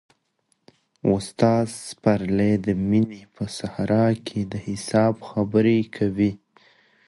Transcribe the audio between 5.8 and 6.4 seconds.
کوي.